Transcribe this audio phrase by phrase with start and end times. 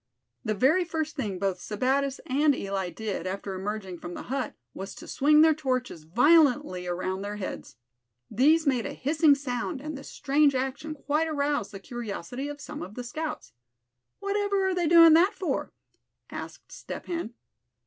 [0.43, 4.95] The very first thing both Sebattis and Eli did, after emerging from the hut, was
[4.95, 7.75] to swing their torches violently around their heads.
[8.27, 12.81] These made a hissing sound and the strange action quite aroused the curiosity of some
[12.81, 13.53] of the scouts.
[14.17, 15.71] "Whatever are they doing that for?"
[16.31, 17.35] asked Step Hen.